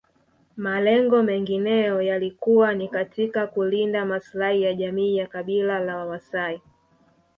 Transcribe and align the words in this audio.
Malengo 0.55 1.23
mengineyo 1.23 1.99
yalikuwa 2.01 2.73
ni 2.73 2.87
katika 2.87 3.47
kulinda 3.47 4.05
maslahi 4.05 4.61
ya 4.61 4.73
jamii 4.73 5.15
ya 5.17 5.27
kabila 5.27 5.79
la 5.79 5.97
Wamaasai 5.97 6.61